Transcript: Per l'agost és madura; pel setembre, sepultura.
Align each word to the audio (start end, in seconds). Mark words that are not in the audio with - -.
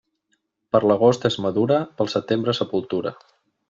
Per 0.75 0.81
l'agost 0.93 1.29
és 1.31 1.39
madura; 1.47 1.79
pel 2.01 2.13
setembre, 2.17 2.61
sepultura. 2.65 3.19